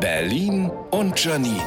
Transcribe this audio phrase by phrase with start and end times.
[0.00, 1.62] Berlin und Janine.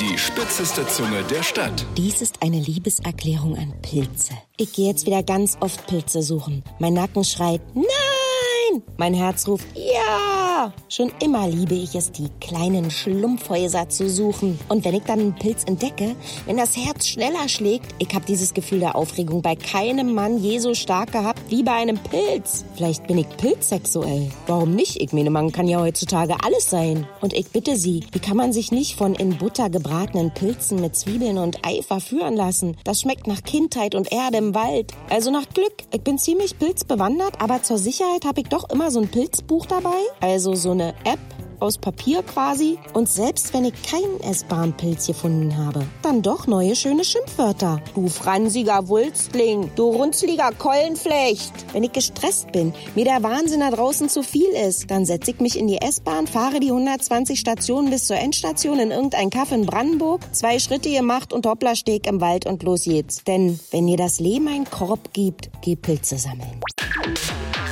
[0.00, 1.86] Die spitzeste Zunge der Stadt.
[1.96, 4.34] Dies ist eine Liebeserklärung an Pilze.
[4.56, 6.64] Ich gehe jetzt wieder ganz oft Pilze suchen.
[6.78, 8.82] Mein Nacken schreit, nein!
[8.96, 10.43] Mein Herz ruft, ja!
[10.88, 14.58] Schon immer liebe ich es, die kleinen Schlumpfhäuser zu suchen.
[14.68, 16.14] Und wenn ich dann einen Pilz entdecke,
[16.46, 20.58] wenn das Herz schneller schlägt, ich habe dieses Gefühl der Aufregung bei keinem Mann je
[20.58, 22.64] so stark gehabt wie bei einem Pilz.
[22.74, 24.30] Vielleicht bin ich pilzsexuell.
[24.46, 25.00] Warum nicht?
[25.00, 27.06] Ich meine, man kann ja heutzutage alles sein.
[27.20, 30.96] Und ich bitte Sie, wie kann man sich nicht von in Butter gebratenen Pilzen mit
[30.96, 32.76] Zwiebeln und Ei verführen lassen?
[32.84, 34.92] Das schmeckt nach Kindheit und Erde im Wald.
[35.10, 35.74] Also nach Glück.
[35.92, 39.90] Ich bin ziemlich pilzbewandert, aber zur Sicherheit habe ich doch immer so ein Pilzbuch dabei.
[40.20, 41.18] Also so eine App
[41.64, 42.78] aus Papier quasi.
[42.92, 47.80] Und selbst wenn ich keinen essbaren Pilz gefunden habe, dann doch neue schöne Schimpfwörter.
[47.94, 51.52] Du fransiger Wulstling, du runzliger Keulenflecht.
[51.72, 55.40] Wenn ich gestresst bin, mir der Wahnsinn da draußen zu viel ist, dann setze ich
[55.40, 59.66] mich in die S-Bahn, fahre die 120 Stationen bis zur Endstation in irgendein Kaff in
[59.66, 63.24] Brandenburg, zwei Schritte gemacht und hoppla steg im Wald und los geht's.
[63.24, 66.60] Denn wenn ihr das Leben einen Korb gibt, geh Pilze sammeln.